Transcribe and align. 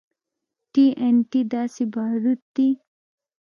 ټي 0.73 0.85
ان 1.05 1.15
ټي 1.29 1.41
داسې 1.53 1.83
باروت 1.93 2.41
دي. 2.55 2.69